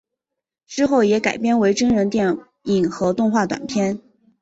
[0.65, 4.01] 之后也改编为真人电影和动画短片。